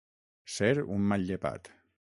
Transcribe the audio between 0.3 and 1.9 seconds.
Ser un mal llepat.